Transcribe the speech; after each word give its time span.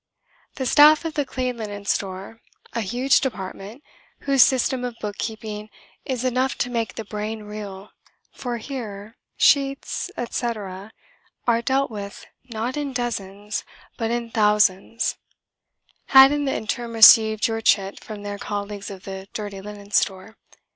The 0.55 0.65
staff 0.65 1.05
of 1.05 1.13
the 1.13 1.27
Clean 1.27 1.55
Linen 1.57 1.85
Store, 1.85 2.41
a 2.73 2.81
huge 2.81 3.19
department 3.21 3.83
whose 4.21 4.41
system 4.41 4.83
of 4.83 4.95
book 4.99 5.19
keeping 5.19 5.69
is 6.05 6.23
enough 6.25 6.57
to 6.57 6.71
make 6.71 6.95
the 6.95 7.05
brain 7.05 7.43
reel 7.43 7.91
(for 8.31 8.57
here 8.57 9.15
sheets, 9.37 10.09
etc., 10.17 10.91
are 11.45 11.61
dealt 11.61 11.91
with 11.91 12.25
not 12.45 12.77
in 12.77 12.93
dozens 12.93 13.63
but 13.95 14.09
in 14.09 14.31
thousands), 14.31 15.17
had 16.07 16.31
in 16.31 16.45
the 16.45 16.55
interim 16.55 16.93
received 16.93 17.45
your 17.45 17.61
chit 17.61 18.03
from 18.03 18.23
their 18.23 18.39
colleagues 18.39 18.89
of 18.89 19.03
the 19.03 19.27
Dirty 19.35 19.61
Linen 19.61 19.91
Store. 19.91 20.35